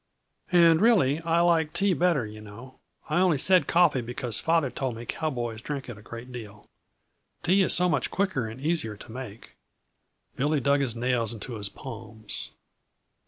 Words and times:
"And 0.51 0.81
really, 0.81 1.21
I 1.21 1.41
like 1.41 1.73
tea 1.73 1.93
better, 1.93 2.25
you 2.25 2.41
know. 2.41 2.79
I 3.07 3.19
only 3.19 3.37
said 3.37 3.67
coffee 3.67 4.01
because 4.01 4.39
father 4.39 4.71
told 4.71 4.95
me 4.95 5.05
cowboys 5.05 5.61
drink 5.61 5.89
it 5.89 5.97
a 5.99 6.01
great 6.01 6.31
deal. 6.31 6.67
Tea 7.43 7.61
is 7.61 7.75
so 7.75 7.87
much 7.87 8.09
quicker 8.09 8.47
and 8.47 8.59
easier 8.59 8.97
to 8.97 9.11
make." 9.11 9.51
Billy 10.35 10.59
dug 10.59 10.79
his 10.79 10.95
nails 10.95 11.35
into 11.35 11.53
his 11.53 11.69
palms. 11.69 12.49